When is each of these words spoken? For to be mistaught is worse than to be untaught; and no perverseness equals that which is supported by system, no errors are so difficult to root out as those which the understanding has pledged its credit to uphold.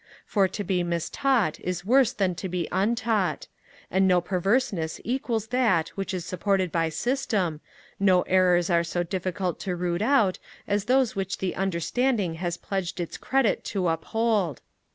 For 0.25 0.47
to 0.47 0.63
be 0.63 0.83
mistaught 0.83 1.59
is 1.59 1.85
worse 1.85 2.11
than 2.11 2.33
to 2.33 2.49
be 2.49 2.67
untaught; 2.71 3.45
and 3.91 4.07
no 4.07 4.19
perverseness 4.19 4.99
equals 5.03 5.45
that 5.49 5.89
which 5.89 6.11
is 6.11 6.25
supported 6.25 6.71
by 6.71 6.89
system, 6.89 7.61
no 7.99 8.23
errors 8.23 8.71
are 8.71 8.83
so 8.83 9.03
difficult 9.03 9.59
to 9.59 9.75
root 9.75 10.01
out 10.01 10.39
as 10.67 10.85
those 10.85 11.15
which 11.15 11.37
the 11.37 11.55
understanding 11.55 12.33
has 12.41 12.57
pledged 12.57 12.99
its 12.99 13.15
credit 13.15 13.63
to 13.65 13.89
uphold. 13.89 14.63